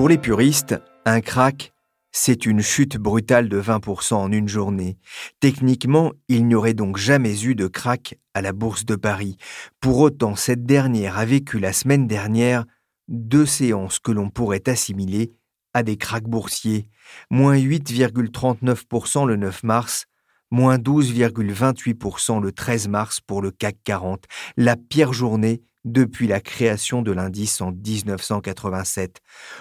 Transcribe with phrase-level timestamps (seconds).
[0.00, 1.74] Pour les puristes, un crack,
[2.10, 4.96] c'est une chute brutale de 20% en une journée.
[5.40, 9.36] Techniquement, il n'y aurait donc jamais eu de crack à la Bourse de Paris.
[9.78, 12.64] Pour autant, cette dernière a vécu la semaine dernière
[13.08, 15.34] deux séances que l'on pourrait assimiler
[15.74, 16.88] à des cracks boursiers.
[17.28, 20.06] Moins 8,39% le 9 mars,
[20.50, 24.24] moins 12,28% le 13 mars pour le CAC 40,
[24.56, 29.20] la pire journée depuis la création de l'indice en 1987.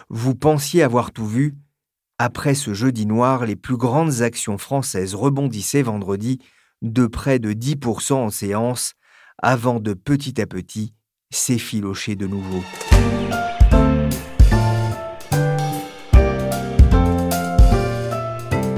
[0.10, 1.56] Vous pensiez avoir tout vu
[2.18, 6.40] Après ce jeudi noir, les plus grandes actions françaises rebondissaient vendredi
[6.82, 8.94] de près de 10% en séance,
[9.42, 10.94] avant de petit à petit
[11.32, 12.64] s'effilocher de nouveau.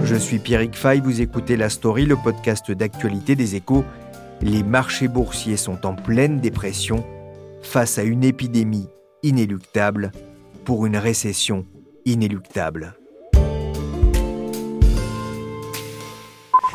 [0.03, 3.85] Je suis Pierrick Fay, vous écoutez La Story, le podcast d'actualité des échos.
[4.41, 7.05] Les marchés boursiers sont en pleine dépression
[7.61, 8.87] face à une épidémie
[9.23, 10.11] inéluctable
[10.65, 11.65] pour une récession
[12.05, 12.95] inéluctable.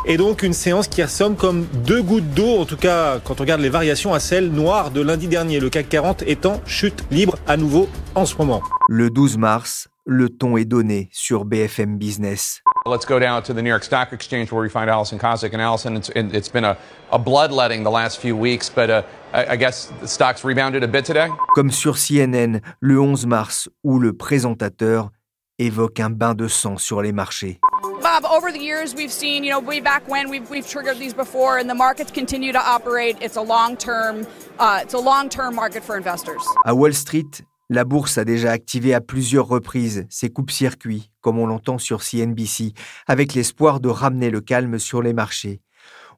[0.09, 3.43] Et donc une séance qui ressemble comme deux gouttes d'eau, en tout cas quand on
[3.43, 7.37] regarde les variations à celle noire de lundi dernier, le CAC 40 étant chute libre
[7.49, 8.63] à nouveau en ce moment.
[8.89, 12.63] Le 12 mars, le ton est donné sur BFM Business.
[12.87, 15.53] Let's go down to the New York Stock Exchange where we find Allison Kosik.
[15.53, 16.79] And Allison, it's, it's been a,
[17.11, 20.89] a bloodletting the last few weeks, but uh, I, I guess the stock's rebounded a
[20.89, 21.29] bit today.
[21.57, 25.11] Comme sur CNN le 11 mars, où le présentateur
[25.59, 27.59] évoque un bain de sang sur les marchés.
[28.01, 31.13] Bob, over the years, we've seen, you know, way back when we've, we've triggered these
[31.13, 33.17] before, and the markets continue to operate.
[33.21, 34.29] It's a long-term,
[34.61, 36.43] uh, it's a long-term market for investors.
[36.65, 41.47] À Wall Street, la bourse a déjà activé à plusieurs reprises ses coupes-circuits, comme on
[41.47, 42.73] l'entend sur CNBC,
[43.07, 45.61] avec l'espoir de ramener le calme sur les marchés.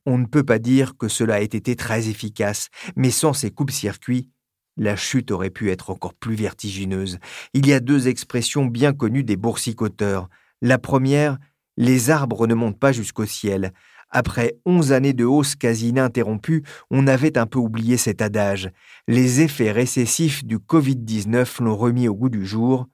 [0.04, 4.28] On ne peut pas dire que cela ait été très efficace, mais sans ces coupes-circuits,
[4.76, 7.18] la chute aurait pu être encore plus vertigineuse.
[7.52, 10.28] Il y a deux expressions bien connues des boursicoteurs.
[10.62, 11.38] La première,
[11.76, 13.72] les arbres ne montent pas jusqu'au ciel.
[14.10, 18.70] Après onze années de hausse quasi ininterrompue, on avait un peu oublié cet adage.
[19.06, 22.86] Les effets récessifs du Covid-19 l'ont remis au goût du jour.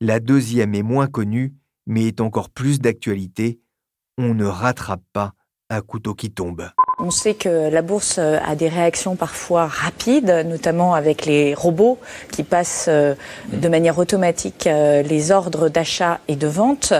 [0.00, 1.54] La deuxième est moins connue,
[1.86, 3.60] mais est encore plus d'actualité.
[4.18, 5.32] On ne rattrape pas
[5.70, 6.68] un couteau qui tombe.
[6.98, 11.98] On sait que la bourse a des réactions parfois rapides, notamment avec les robots
[12.30, 13.14] qui passent euh,
[13.52, 16.92] de manière automatique euh, les ordres d'achat et de vente.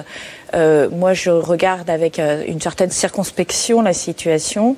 [0.54, 4.76] Moi, je regarde avec une certaine circonspection la situation.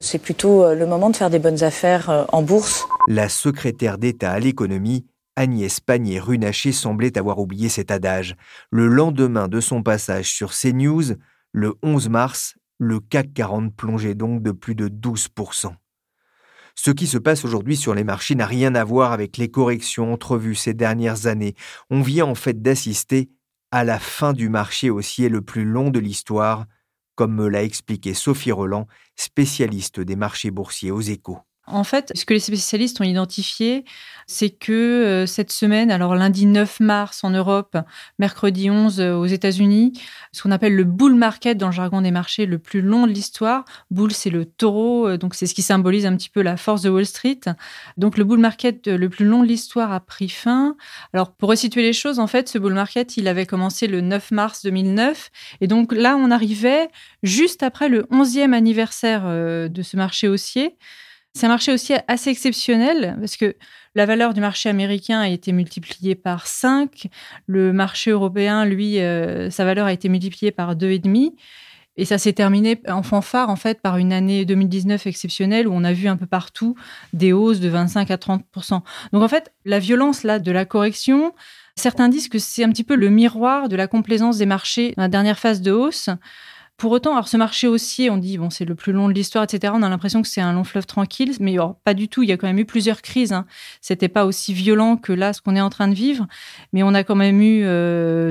[0.00, 2.86] C'est plutôt le moment de faire des bonnes affaires en bourse.
[3.08, 5.06] La secrétaire d'État à l'économie,
[5.36, 8.36] Agnès Pannier-Runacher, semblait avoir oublié cet adage.
[8.70, 11.14] Le lendemain de son passage sur CNews,
[11.52, 15.72] le 11 mars, le CAC 40 plongeait donc de plus de 12%.
[16.74, 20.12] Ce qui se passe aujourd'hui sur les marchés n'a rien à voir avec les corrections
[20.12, 21.54] entrevues ces dernières années.
[21.88, 23.30] On vient en fait d'assister
[23.70, 26.66] à la fin du marché haussier le plus long de l'histoire,
[27.14, 31.40] comme me l'a expliqué Sophie Roland, spécialiste des marchés boursiers aux échos.
[31.68, 33.84] En fait, ce que les spécialistes ont identifié,
[34.28, 37.76] c'est que euh, cette semaine, alors lundi 9 mars en Europe,
[38.20, 39.92] mercredi 11 euh, aux États-Unis,
[40.30, 43.12] ce qu'on appelle le bull market dans le jargon des marchés le plus long de
[43.12, 43.64] l'histoire.
[43.90, 46.82] Bull, c'est le taureau, euh, donc c'est ce qui symbolise un petit peu la force
[46.82, 47.40] de Wall Street.
[47.96, 50.76] Donc le bull market le plus long de l'histoire a pris fin.
[51.12, 54.30] Alors pour resituer les choses, en fait, ce bull market, il avait commencé le 9
[54.30, 55.30] mars 2009.
[55.60, 56.88] Et donc là, on arrivait
[57.24, 60.76] juste après le 11e anniversaire de ce marché haussier.
[61.36, 63.56] C'est un marché aussi assez exceptionnel parce que
[63.94, 67.08] la valeur du marché américain a été multipliée par 5.
[67.46, 71.34] Le marché européen, lui, euh, sa valeur a été multipliée par 2,5.
[71.98, 75.84] Et ça s'est terminé en fanfare, en fait, par une année 2019 exceptionnelle où on
[75.84, 76.74] a vu un peu partout
[77.12, 78.80] des hausses de 25 à 30%
[79.12, 81.34] Donc, en fait, la violence là de la correction,
[81.74, 85.02] certains disent que c'est un petit peu le miroir de la complaisance des marchés dans
[85.02, 86.08] la dernière phase de hausse.
[86.76, 89.44] Pour autant, alors ce marché haussier, on dit bon, c'est le plus long de l'histoire,
[89.44, 89.72] etc.
[89.74, 92.22] On a l'impression que c'est un long fleuve tranquille, mais oh, pas du tout.
[92.22, 93.32] Il y a quand même eu plusieurs crises.
[93.32, 93.46] Hein.
[93.80, 96.26] C'était pas aussi violent que là, ce qu'on est en train de vivre,
[96.74, 97.62] mais on a quand même eu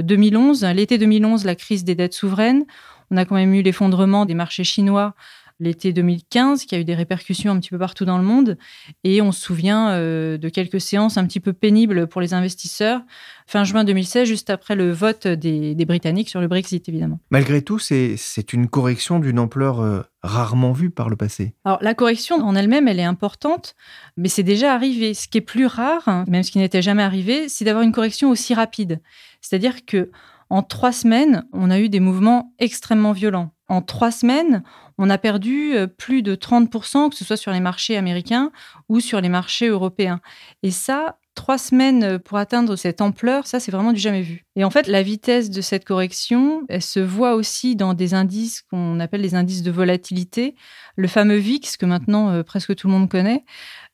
[0.04, 2.66] 2011, euh, l'été 2011, la crise des dettes souveraines.
[3.10, 5.16] On a quand même eu l'effondrement des marchés chinois
[5.60, 8.58] l'été 2015, qui a eu des répercussions un petit peu partout dans le monde.
[9.04, 13.02] Et on se souvient euh, de quelques séances un petit peu pénibles pour les investisseurs.
[13.48, 17.20] Fin juin 2016, juste après le vote des, Britanniques sur le Brexit, évidemment.
[17.30, 18.18] Malgré tout, c'est
[18.54, 21.54] une correction d'une ampleur euh, rarement vue par le passé.
[21.64, 23.76] Alors, la correction en elle-même, elle est importante,
[24.18, 25.14] mais c'est déjà arrivé.
[25.14, 27.92] Ce qui est plus rare, hein, même ce qui n'était jamais arrivé, c'est d'avoir une
[27.92, 29.00] correction aussi rapide.
[29.42, 30.10] C'est-à-dire que
[30.50, 33.55] en trois semaines, on a eu des mouvements extrêmement violents.
[33.68, 34.64] En trois semaines,
[34.98, 38.52] on a perdu euh, plus de 30%, que ce soit sur les marchés américains
[38.90, 40.22] ou sur les marchés européens.
[40.64, 44.46] Et ça, trois semaines pour atteindre cette ampleur, ça, c'est vraiment du jamais vu.
[44.56, 48.62] Et en fait, la vitesse de cette correction, elle se voit aussi dans des indices
[48.64, 50.56] qu'on appelle les indices de volatilité.
[50.96, 53.44] Le fameux VIX, que maintenant euh, presque tout le monde connaît.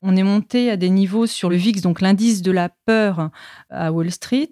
[0.03, 3.29] On est monté à des niveaux sur le VIX, donc l'indice de la peur
[3.69, 4.51] à Wall Street.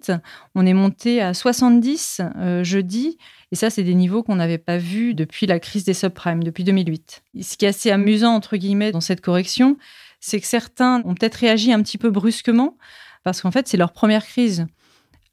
[0.54, 3.18] On est monté à 70 euh, jeudi.
[3.52, 6.64] Et ça, c'est des niveaux qu'on n'avait pas vus depuis la crise des subprimes, depuis
[6.64, 7.22] 2008.
[7.40, 9.76] Ce qui est assez amusant, entre guillemets, dans cette correction,
[10.20, 12.76] c'est que certains ont peut-être réagi un petit peu brusquement,
[13.24, 14.66] parce qu'en fait, c'est leur première crise.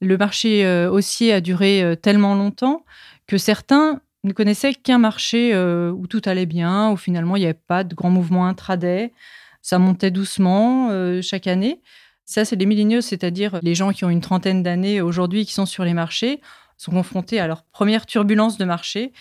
[0.02, 2.86] Le marché euh, haussier a duré euh, tellement longtemps
[3.28, 7.46] que certains ne connaissaient qu'un marché euh, où tout allait bien, où finalement il n'y
[7.46, 9.14] avait pas de grands mouvements intraday,
[9.62, 10.92] ça montait doucement
[11.22, 11.82] chaque année.
[12.24, 15.66] Ça, c'est les milléniaux, c'est-à-dire les gens qui ont une trentaine d'années aujourd'hui qui sont
[15.66, 16.42] sur les marchés
[16.78, 19.12] sont confrontés à leur première turbulence de marché.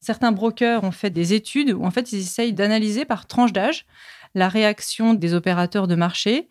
[0.00, 3.86] Certains brokers ont fait des études où en fait ils essayent d'analyser par tranche d'âge
[4.34, 6.48] la réaction des opérateurs de marché.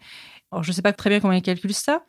[0.51, 2.03] Alors je ne sais pas très bien comment ils calculent ça,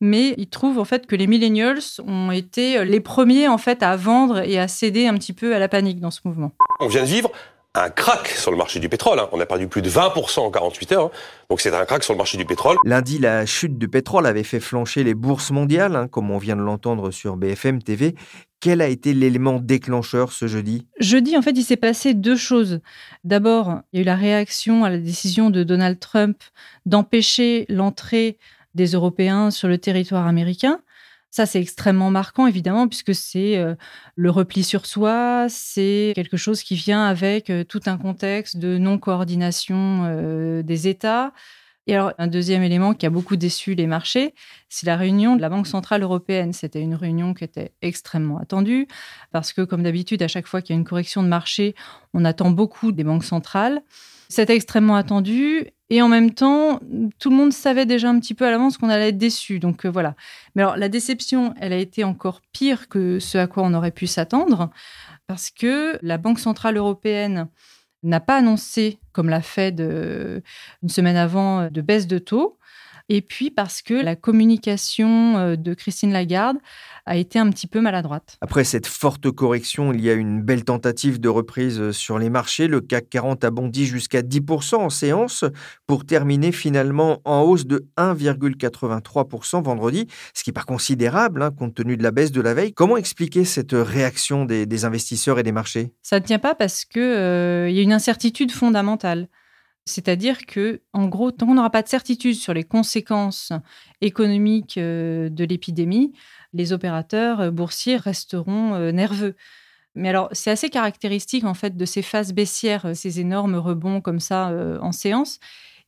[0.00, 3.96] mais ils trouvent en fait que les millennials ont été les premiers en fait à
[3.96, 6.52] vendre et à céder un petit peu à la panique dans ce mouvement.
[6.80, 7.30] On vient de vivre
[7.74, 9.18] un crack sur le marché du pétrole.
[9.18, 9.28] Hein.
[9.32, 11.04] On a perdu plus de 20% en 48 heures.
[11.06, 11.10] Hein.
[11.50, 12.76] Donc c'est un crack sur le marché du pétrole.
[12.84, 16.56] Lundi, la chute du pétrole avait fait flancher les bourses mondiales, hein, comme on vient
[16.56, 18.14] de l'entendre sur BFM TV.
[18.64, 20.86] Quel a été l'élément déclencheur ce jeudi?
[20.98, 22.80] Jeudi, en fait, il s'est passé deux choses.
[23.22, 26.38] D'abord, il y a eu la réaction à la décision de Donald Trump
[26.86, 28.38] d'empêcher l'entrée
[28.74, 30.80] des Européens sur le territoire américain.
[31.30, 33.74] Ça, c'est extrêmement marquant, évidemment, puisque c'est euh,
[34.16, 38.78] le repli sur soi, c'est quelque chose qui vient avec euh, tout un contexte de
[38.78, 41.34] non-coordination euh, des États.
[41.86, 44.34] Et alors, un deuxième élément qui a beaucoup déçu les marchés,
[44.70, 46.52] c'est la réunion de la Banque Centrale Européenne.
[46.52, 48.88] C'était une réunion qui était extrêmement attendue,
[49.32, 51.74] parce que, comme d'habitude, à chaque fois qu'il y a une correction de marché,
[52.14, 53.82] on attend beaucoup des banques centrales.
[54.30, 55.66] C'était extrêmement attendu.
[55.90, 56.80] Et en même temps,
[57.18, 59.58] tout le monde savait déjà un petit peu à l'avance qu'on allait être déçu.
[59.58, 60.16] Donc euh, voilà.
[60.54, 63.90] Mais alors, la déception, elle a été encore pire que ce à quoi on aurait
[63.90, 64.70] pu s'attendre,
[65.26, 67.48] parce que la Banque Centrale Européenne
[68.04, 72.58] n'a pas annoncé, comme l'a fait une semaine avant, de baisse de taux
[73.08, 76.56] et puis parce que la communication euh, de Christine Lagarde
[77.06, 78.38] a été un petit peu maladroite.
[78.40, 82.30] Après cette forte correction, il y a une belle tentative de reprise euh, sur les
[82.30, 82.66] marchés.
[82.66, 85.44] Le CAC 40 a bondi jusqu'à 10% en séance
[85.86, 91.74] pour terminer finalement en hausse de 1,83% vendredi, ce qui n'est pas considérable hein, compte
[91.74, 92.72] tenu de la baisse de la veille.
[92.72, 95.92] Comment expliquer cette réaction des, investisseurs et des marchés?
[96.02, 99.28] Ça ne tient pas parce qu'il euh, y a une incertitude fondamentale.
[99.86, 103.52] C'est-à-dire que, en gros, tant qu'on n'aura pas de certitude sur les conséquences
[104.00, 106.14] économiques euh, de l'épidémie,
[106.54, 109.36] les opérateurs euh, boursiers resteront euh, nerveux.
[109.94, 114.18] Mais alors, c'est assez caractéristique en fait de ces phases baissières, ces énormes rebonds comme
[114.20, 115.38] ça en séance.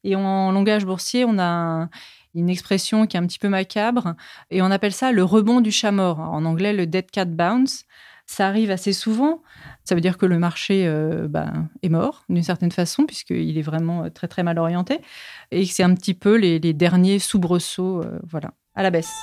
[0.04, 1.88] Et en langage boursier, on a
[2.36, 4.14] une expression qui est un petit peu macabre
[4.52, 6.20] et on appelle ça le rebond du chat mort.
[6.20, 7.84] En anglais, le dead cat bounce.
[8.26, 9.42] Ça arrive assez souvent.
[9.86, 11.52] Ça veut dire que le marché euh, bah,
[11.82, 14.98] est mort d'une certaine façon, puisqu'il est vraiment euh, très très mal orienté,
[15.52, 19.14] et que c'est un petit peu les, derniers soubresauts euh, voilà, à la baisse.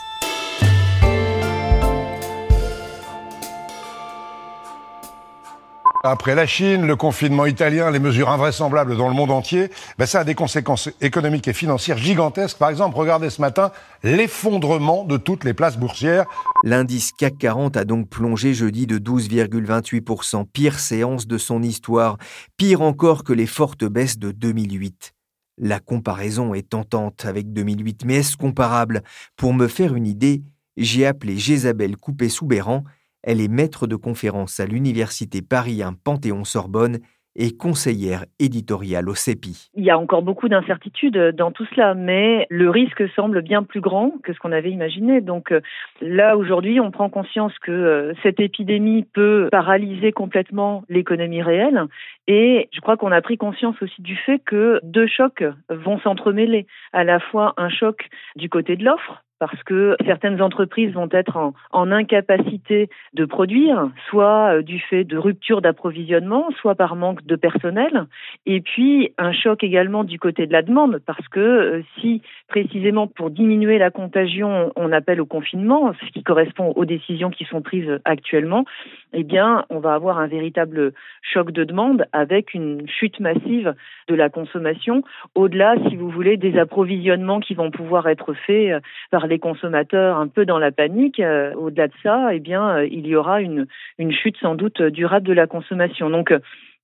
[6.06, 10.20] Après la Chine, le confinement italien, les mesures invraisemblables dans le monde entier, ben ça
[10.20, 12.58] a des conséquences économiques et financières gigantesques.
[12.58, 13.72] Par exemple, regardez ce matin
[14.04, 16.26] l'effondrement de toutes les places boursières.
[16.66, 22.18] L'indice CAC 40 a donc plongé jeudi de 12,28%, pire séance de son histoire,
[22.58, 25.14] pire encore que les fortes baisses de 2008.
[25.58, 29.04] La comparaison est tentante avec 2008, mais est-ce comparable?
[29.38, 30.44] Pour me faire une idée,
[30.76, 32.84] j'ai appelé Jésabelle Coupé-Soubéran,
[33.24, 37.00] elle est maître de conférence à l'Université Paris 1 Panthéon-Sorbonne
[37.36, 39.72] et conseillère éditoriale au CEPI.
[39.74, 43.82] Il y a encore beaucoup d'incertitudes dans tout cela, mais le risque semble bien plus
[43.82, 45.22] grand que ce qu'on avait imaginé.
[45.22, 45.62] Donc euh,
[46.02, 51.86] là, aujourd'hui, on prend conscience que euh, cette épidémie peut paralyser complètement l'économie réelle.
[52.28, 56.68] Et je crois qu'on a pris conscience aussi du fait que deux chocs vont s'entremêler.
[56.94, 61.52] À la fois un choc du côté de l'offre, parce que certaines entreprises vont être
[61.74, 67.36] en, incapacité de produire, soit euh, du fait de rupture d'approvisionnement, soit par manque de
[67.36, 68.06] personnel,
[68.46, 73.08] et puis un choc également du côté de la demande, parce que euh, si précisément
[73.08, 77.62] pour diminuer la contagion, on appelle au confinement, ce qui correspond aux décisions qui sont
[77.62, 78.64] prises actuellement,
[79.12, 83.76] eh bien, on va avoir un véritable choc de demande avec une chute massive
[84.08, 85.04] de la consommation,
[85.36, 88.80] au-delà, si vous voulez, des approvisionnements qui vont pouvoir être faits euh,
[89.12, 91.20] par les consommateurs un peu dans la panique.
[91.20, 94.82] Euh, au-delà de ça, eh bien, euh, il y aura une, une chute sans doute
[94.82, 96.10] durable de la consommation.
[96.10, 96.34] Donc,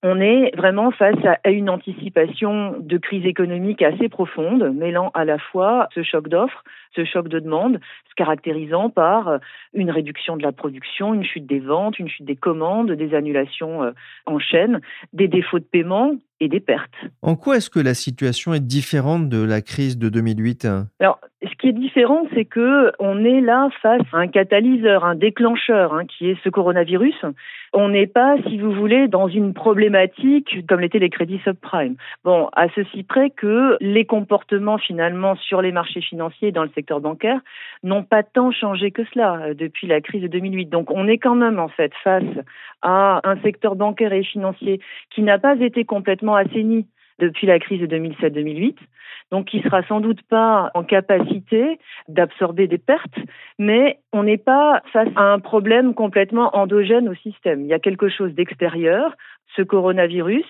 [0.02, 5.38] on est vraiment face à une anticipation de crise économique assez profonde, mêlant à la
[5.38, 6.64] fois ce choc d'offres,
[6.96, 9.40] ce choc de demande, se caractérisant par
[9.74, 13.94] une réduction de la production, une chute des ventes, une chute des commandes, des annulations
[14.26, 14.80] en chaîne,
[15.12, 16.94] des défauts de paiement et des pertes.
[17.22, 20.68] En quoi est-ce que la situation est différente de la crise de 2008
[21.00, 25.16] Alors, ce qui est différent, c'est que on est là face à un catalyseur, un
[25.16, 27.16] déclencheur, hein, qui est ce coronavirus.
[27.72, 31.96] On n'est pas, si vous voulez, dans une problématique comme l'étaient les crédits subprime.
[32.26, 37.00] Bon, à ceci près que les comportements finalement sur les marchés financiers dans le secteur
[37.00, 37.40] bancaire
[37.84, 40.66] n'ont pas tant changé que cela euh, depuis la crise de 2008.
[40.66, 42.24] Donc, on est quand même en fait face
[42.82, 44.80] à un secteur bancaire et financier
[45.10, 46.88] qui n'a pas été complètement assaini
[47.20, 48.76] depuis la crise de 2007-2008,
[49.32, 53.20] donc qui sera sans doute pas en capacité d'absorber des pertes,
[53.60, 57.62] mais on n'est pas face à un problème complètement endogène au système.
[57.62, 59.16] Il y a quelque chose d'extérieur,
[59.56, 60.46] ce coronavirus,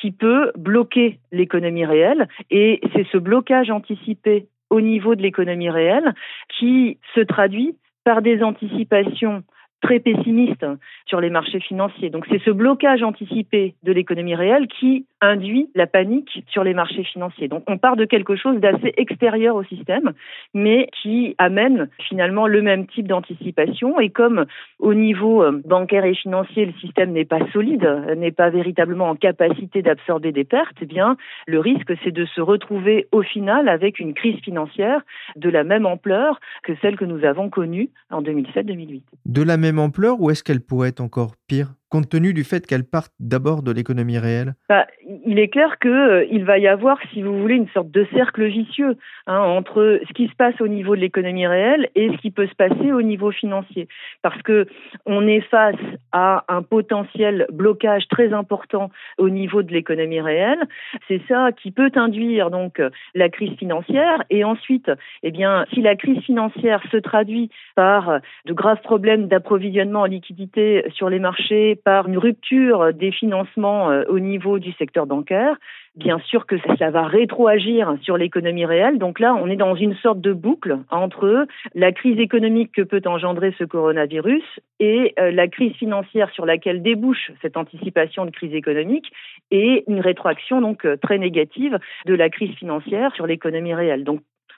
[0.00, 6.14] qui peut bloquer l'économie réelle, et c'est ce blocage anticipé au niveau de l'économie réelle
[6.58, 9.44] qui se traduit par des anticipations
[9.84, 10.66] très pessimiste
[11.06, 12.08] sur les marchés financiers.
[12.08, 17.04] Donc c'est ce blocage anticipé de l'économie réelle qui induit la panique sur les marchés
[17.04, 17.48] financiers.
[17.48, 20.12] Donc on part de quelque chose d'assez extérieur au système,
[20.54, 24.00] mais qui amène finalement le même type d'anticipation.
[24.00, 24.46] Et comme
[24.78, 29.16] au niveau euh, bancaire et financier, le système n'est pas solide, n'est pas véritablement en
[29.16, 31.16] capacité d'absorber des pertes, eh bien
[31.46, 35.00] le risque c'est de se retrouver au final avec une crise financière
[35.36, 39.02] de la même ampleur que celle que nous avons connue en 2007-2008.
[39.26, 41.74] De la même ampleur ou est-ce qu'elle pourrait être encore pire?
[41.94, 44.88] Compte tenu du fait qu'elle parte d'abord de l'économie réelle bah,
[45.24, 48.44] Il est clair qu'il euh, va y avoir, si vous voulez, une sorte de cercle
[48.46, 48.96] vicieux
[49.28, 52.48] hein, entre ce qui se passe au niveau de l'économie réelle et ce qui peut
[52.48, 53.86] se passer au niveau financier.
[54.22, 54.66] Parce que
[55.06, 55.76] on est face
[56.10, 60.64] à un potentiel blocage très important au niveau de l'économie réelle.
[61.06, 62.82] C'est ça qui peut induire donc
[63.14, 64.24] la crise financière.
[64.30, 64.90] Et ensuite,
[65.22, 70.84] eh bien, si la crise financière se traduit par de graves problèmes d'approvisionnement en liquidité
[70.92, 75.56] sur les marchés, par une rupture des financements euh, au niveau du secteur bancaire,
[75.96, 78.98] bien sûr que ça va rétroagir sur l'économie réelle.
[78.98, 83.02] Donc là, on est dans une sorte de boucle entre la crise économique que peut
[83.06, 84.42] engendrer ce coronavirus
[84.80, 89.12] et euh, la crise financière sur laquelle débouche cette anticipation de crise économique
[89.50, 94.04] et une rétroaction donc euh, très négative de la crise financière sur l'économie réelle.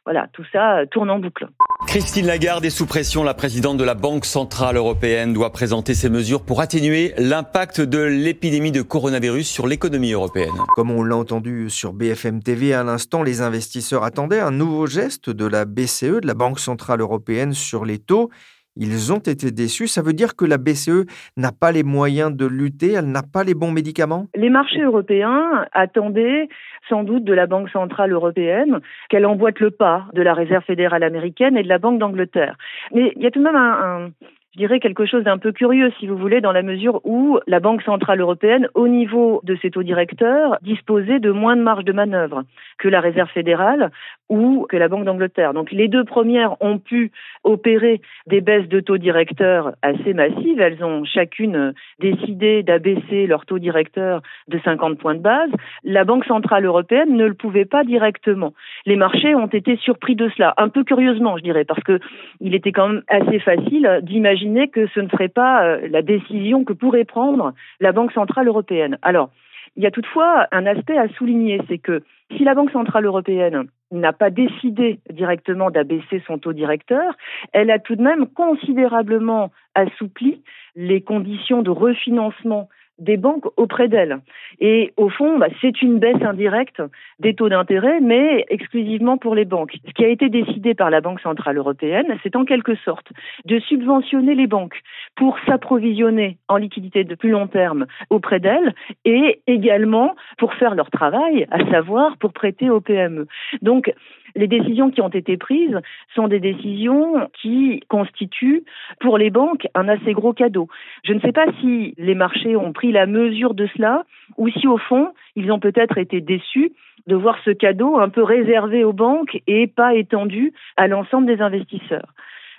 [0.06, 1.48] Voilà, tout ça euh, tourne en boucle.
[1.88, 3.24] Christine Lagarde est sous pression.
[3.24, 7.98] La présidente de la Banque Centrale Européenne doit présenter ses mesures pour atténuer l'impact de
[7.98, 10.54] l'épidémie de coronavirus sur l'économie européenne.
[10.76, 15.28] Comme on l'a entendu sur BFM TV à l'instant, les investisseurs attendaient un nouveau geste
[15.28, 18.30] de la BCE, de la Banque Centrale Européenne, sur les taux.
[18.76, 19.88] Ils ont été déçus.
[19.88, 21.06] Ça veut dire que la BCE
[21.36, 24.26] n'a pas les moyens de lutter, elle n'a pas les bons médicaments?
[24.34, 26.48] Les marchés européens attendaient
[26.88, 31.02] sans doute de la Banque centrale européenne qu'elle emboîte le pas de la Réserve fédérale
[31.02, 32.56] américaine et de la Banque d'Angleterre.
[32.94, 34.10] Mais il y a tout de même un,
[34.56, 37.60] je dirais quelque chose d'un peu curieux, si vous voulez, dans la mesure où la
[37.60, 41.92] Banque centrale européenne, au niveau de ses taux directeurs, disposait de moins de marge de
[41.92, 42.42] manœuvre
[42.78, 43.90] que la Réserve fédérale
[44.30, 45.52] ou que la Banque d'Angleterre.
[45.52, 47.12] Donc les deux premières ont pu
[47.44, 50.58] opérer des baisses de taux directeurs assez massives.
[50.58, 55.50] Elles ont chacune décidé d'abaisser leur taux directeur de 50 points de base.
[55.84, 58.54] La Banque centrale européenne ne le pouvait pas directement.
[58.86, 62.00] Les marchés ont été surpris de cela, un peu curieusement, je dirais, parce que
[62.40, 66.64] il était quand même assez facile d'imaginer que ce ne serait pas euh, la décision
[66.64, 68.98] que pourrait prendre la Banque centrale européenne.
[69.02, 69.30] Alors,
[69.76, 72.02] il y a toutefois un aspect à souligner, c'est que
[72.36, 77.14] si la Banque centrale européenne n'a pas décidé directement d'abaisser son taux directeur,
[77.52, 80.42] elle a tout de même considérablement assoupli
[80.74, 84.18] les conditions de refinancement des banques auprès d'elles.
[84.60, 86.82] Et au fond, bah, c'est une baisse indirecte
[87.18, 89.76] des taux d'intérêt, mais exclusivement pour les banques.
[89.86, 93.08] Ce qui a été décidé par la Banque centrale européenne, c'est en quelque sorte
[93.44, 94.80] de subventionner les banques
[95.16, 98.74] pour s'approvisionner en liquidité de plus long terme auprès d'elles
[99.04, 103.26] et également pour faire leur travail, à savoir pour prêter aux PME.
[103.62, 103.92] Donc,
[104.36, 105.80] les décisions qui ont été prises
[106.14, 108.64] sont des décisions qui constituent
[109.00, 110.68] pour les banques un assez gros cadeau.
[111.04, 114.04] Je ne sais pas si les marchés ont pris la mesure de cela
[114.36, 116.72] ou si au fond ils ont peut-être été déçus
[117.06, 121.40] de voir ce cadeau un peu réservé aux banques et pas étendu à l'ensemble des
[121.40, 122.12] investisseurs.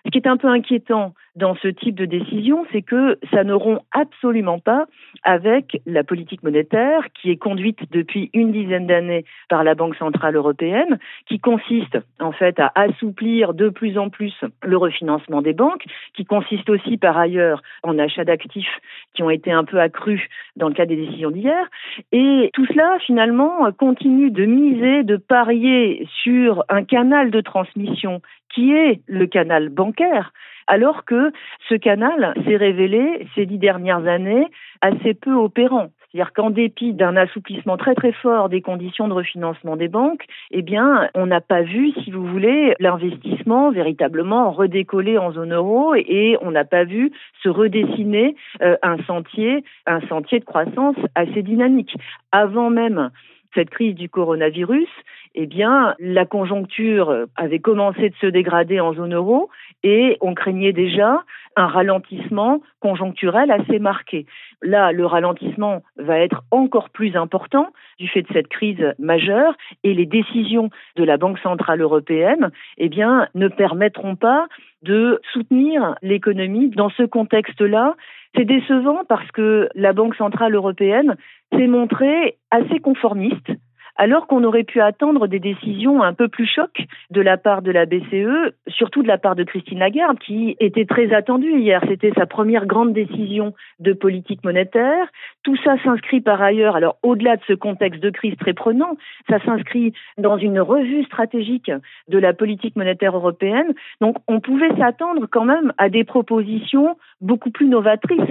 [0.06, 3.54] Ce qui est un peu inquiétant dans ce type de décision, c'est que ça ne
[3.54, 4.86] rompt absolument pas
[5.24, 10.36] avec la politique monétaire qui est conduite depuis une dizaine d'années par la Banque centrale
[10.36, 15.86] européenne, qui consiste en fait à assouplir de plus en plus le refinancement des banques,
[16.16, 18.80] qui consiste aussi par ailleurs en achat d'actifs
[19.14, 20.22] qui ont été un peu accrus
[20.56, 21.68] dans le cadre des décisions d'hier.
[22.12, 28.22] Et tout cela, finalement, continue de miser, de parier sur un canal de transmission
[28.58, 30.34] qui est le canal bancaire,
[30.66, 31.32] alors que
[31.70, 34.48] ce canal s'est révélé ces dix dernières années
[34.82, 35.90] assez peu opérant.
[36.10, 40.64] C'est-à-dire qu'en dépit d'un assouplissement très très fort des conditions de refinancement des banques, eh
[40.64, 46.36] bien, on n'a pas vu, si vous voulez, l'investissement véritablement redécoller en zone euro et
[46.42, 47.12] on n'a pas vu
[47.44, 51.96] se redessiner euh, un sentier, un sentier de croissance assez dynamique.
[52.32, 53.12] Avant même
[53.54, 54.90] cette crise du coronavirus,
[55.40, 59.52] eh bien, la conjoncture avait commencé de se dégrader en zone euro
[59.84, 61.24] et on craignait déjà
[61.56, 64.26] un ralentissement conjoncturel assez marqué.
[64.64, 67.68] Là, le ralentissement va être encore plus important
[68.00, 69.54] du fait de cette crise majeure
[69.84, 74.48] et les décisions de la Banque centrale européenne, eh bien, ne permettront pas
[74.82, 77.96] de soutenir l'économie dans ce contexte-là.
[78.36, 81.16] C'est décevant parce que la Banque centrale européenne
[81.52, 83.52] s'est montrée assez conformiste
[83.98, 87.72] alors qu'on aurait pu attendre des décisions un peu plus chocs de la part de
[87.72, 91.82] la BCE, surtout de la part de Christine Lagarde, qui était très attendue hier.
[91.88, 95.08] C'était sa première grande décision de politique monétaire.
[95.44, 98.98] Tout ça s'inscrit par ailleurs, alors au-delà de ce contexte de crise très prenant,
[99.30, 101.72] ça s'inscrit dans une revue stratégique
[102.08, 103.74] de la politique monétaire européenne.
[104.02, 108.22] Donc on pouvait s'attendre quand même à des propositions beaucoup plus novatrices.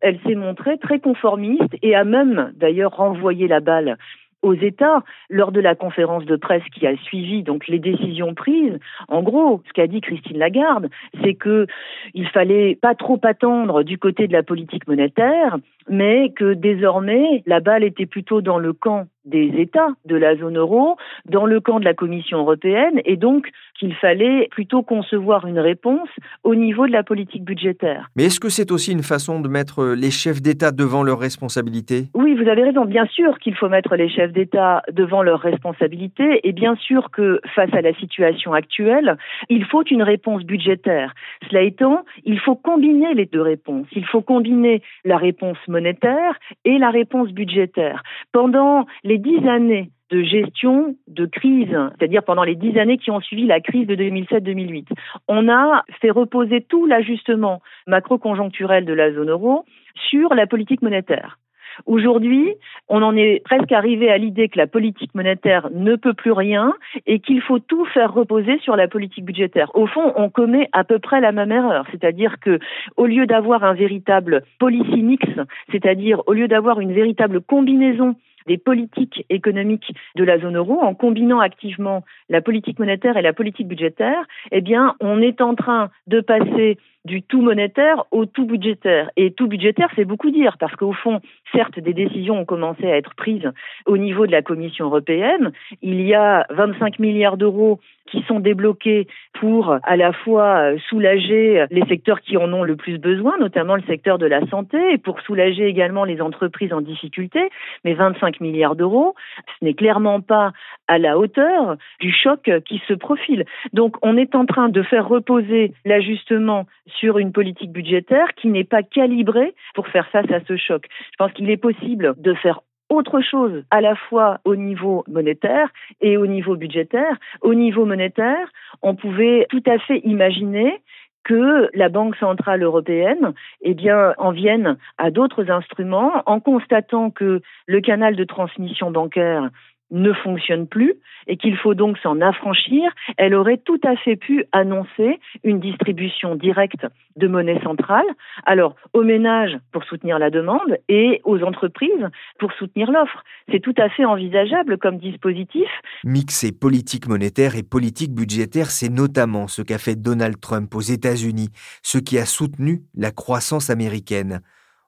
[0.00, 3.96] Elle s'est montrée très conformiste et a même d'ailleurs renvoyé la balle
[4.42, 8.78] aux États lors de la conférence de presse qui a suivi donc les décisions prises.
[9.08, 10.88] En gros, ce qu'a dit Christine Lagarde,
[11.22, 11.66] c'est que
[12.14, 15.56] il fallait pas trop attendre du côté de la politique monétaire,
[15.88, 20.56] mais que désormais la balle était plutôt dans le camp des États de la zone
[20.56, 25.58] euro dans le camp de la Commission européenne et donc qu'il fallait plutôt concevoir une
[25.58, 26.08] réponse
[26.44, 28.08] au niveau de la politique budgétaire.
[28.16, 32.06] Mais est-ce que c'est aussi une façon de mettre les chefs d'État devant leurs responsabilités?
[32.14, 32.84] Oui, vous avez raison.
[32.84, 37.40] Bien sûr qu'il faut mettre les chefs d'État devant leurs responsabilités et bien sûr que
[37.54, 39.16] face à la situation actuelle,
[39.48, 41.14] il faut une réponse budgétaire.
[41.48, 43.86] Cela étant, il faut combiner les deux réponses.
[43.92, 48.02] Il faut combiner la réponse monétaire et la réponse budgétaire.
[48.32, 53.20] Pendant les dix années de gestion de crise, c'est-à-dire pendant les dix années qui ont
[53.20, 54.86] suivi la crise de 2007-2008.
[55.28, 59.64] On a fait reposer tout l'ajustement macro-conjoncturel de la zone euro
[60.10, 61.38] sur la politique monétaire.
[61.84, 62.54] Aujourd'hui,
[62.88, 66.72] on en est presque arrivé à l'idée que la politique monétaire ne peut plus rien
[67.06, 69.70] et qu'il faut tout faire reposer sur la politique budgétaire.
[69.74, 72.58] Au fond, on commet à peu près la même erreur, c'est-à-dire que
[72.96, 75.26] au lieu d'avoir un véritable policy mix,
[75.70, 80.94] c'est-à-dire au lieu d'avoir une véritable combinaison des politiques économiques de la zone euro en
[80.94, 85.90] combinant activement la politique monétaire et la politique budgétaire, eh bien, on est en train
[86.06, 89.10] de passer du tout monétaire au tout budgétaire.
[89.16, 91.20] Et tout budgétaire, c'est beaucoup dire, parce qu'au fond,
[91.52, 93.50] certes, des décisions ont commencé à être prises
[93.86, 95.52] au niveau de la Commission européenne.
[95.80, 99.08] Il y a 25 milliards d'euros qui sont débloqués
[99.40, 103.82] pour à la fois soulager les secteurs qui en ont le plus besoin, notamment le
[103.82, 107.48] secteur de la santé, et pour soulager également les entreprises en difficulté.
[107.84, 109.14] Mais 25 milliards d'euros,
[109.58, 110.52] ce n'est clairement pas
[110.88, 113.44] à la hauteur du choc qui se profile.
[113.72, 116.66] Donc on est en train de faire reposer l'ajustement
[116.98, 120.86] sur une politique budgétaire qui n'est pas calibrée pour faire face à ce choc.
[120.90, 125.68] Je pense qu'il est possible de faire autre chose à la fois au niveau monétaire
[126.00, 127.16] et au niveau budgétaire.
[127.40, 128.48] Au niveau monétaire,
[128.82, 130.80] on pouvait tout à fait imaginer
[131.24, 133.74] que la Banque centrale européenne eh
[134.18, 139.50] en vienne à d'autres instruments en constatant que le canal de transmission bancaire
[139.90, 140.94] ne fonctionne plus
[141.26, 146.34] et qu'il faut donc s'en affranchir, elle aurait tout à fait pu annoncer une distribution
[146.34, 148.06] directe de monnaie centrale,
[148.44, 153.22] alors aux ménages pour soutenir la demande et aux entreprises pour soutenir l'offre.
[153.50, 155.68] C'est tout à fait envisageable comme dispositif.
[156.04, 161.48] Mixer politique monétaire et politique budgétaire, c'est notamment ce qu'a fait Donald Trump aux États-Unis,
[161.82, 164.40] ce qui a soutenu la croissance américaine.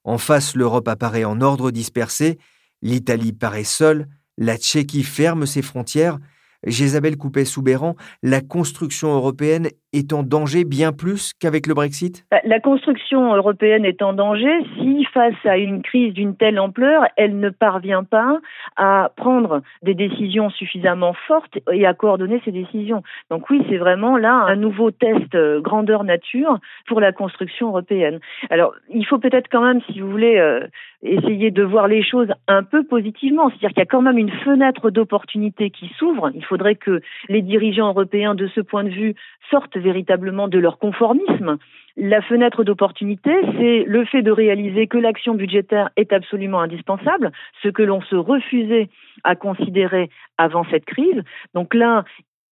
[0.05, 2.39] En face, l'Europe apparaît en ordre dispersé,
[2.83, 4.07] l'Italie paraît seule,
[4.39, 6.19] la Tchéquie ferme ses frontières,
[6.65, 12.25] Jésabelle Coupet-Soubéran, la construction européenne est en danger bien plus qu'avec le Brexit?
[12.31, 17.05] Bah, La construction européenne est en danger si, face à une crise d'une telle ampleur,
[17.17, 18.39] elle ne parvient pas
[18.77, 23.03] à prendre des décisions suffisamment fortes et à coordonner ces décisions.
[23.31, 28.21] Donc oui, c'est vraiment là un nouveau test euh, grandeur nature pour la construction européenne.
[28.51, 30.67] Alors, il faut peut-être quand même, si vous voulez, euh,
[31.03, 33.49] essayer de voir les choses un peu positivement.
[33.49, 36.31] C'est-à-dire qu'il y a quand même une fenêtre d'opportunité qui s'ouvre.
[36.35, 39.15] Il faudrait que les dirigeants européens, de ce point de vue,
[39.51, 41.59] sortent véritablement de leur conformisme.
[41.97, 47.69] La fenêtre d'opportunité, c'est le fait de réaliser que l'action budgétaire est absolument indispensable, ce
[47.69, 48.89] que l'on se refusait
[49.25, 51.23] à considérer avant cette crise.
[51.55, 52.05] Donc là,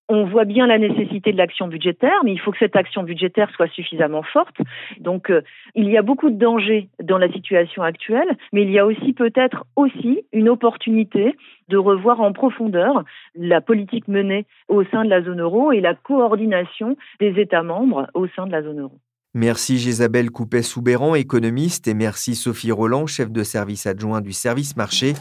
[0.09, 3.51] on voit bien la nécessité de l'action budgétaire, mais il faut que cette action budgétaire
[3.55, 4.57] soit suffisamment forte.
[5.01, 5.42] Donc, euh,
[5.75, 9.12] il y a beaucoup de dangers dans la situation actuelle, mais il y a aussi
[9.12, 11.35] peut-être aussi une opportunité
[11.69, 15.95] de revoir en profondeur la politique menée au sein de la zone euro et la
[15.95, 18.99] coordination des États membres au sein de la zone euro.
[19.35, 25.12] Merci Jésabelle Coupet-Soubéran, économiste, et merci Sophie Roland, chef de service adjoint du service marché.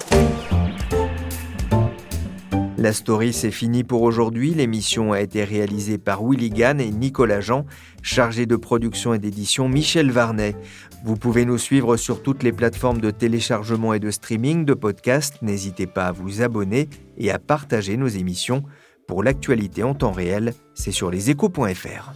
[2.86, 4.54] La story, c'est fini pour aujourd'hui.
[4.54, 7.66] L'émission a été réalisée par Willy Gann et Nicolas Jean,
[8.04, 10.56] chargé de production et d'édition Michel Varnet.
[11.04, 15.42] Vous pouvez nous suivre sur toutes les plateformes de téléchargement et de streaming de podcasts.
[15.42, 18.62] N'hésitez pas à vous abonner et à partager nos émissions.
[19.08, 22.14] Pour l'actualité en temps réel, c'est sur leséchos.fr.